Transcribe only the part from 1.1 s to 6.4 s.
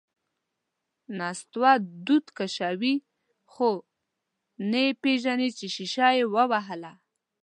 نستوه دود کشوي، خو نه یې پېژني چې شیشه یې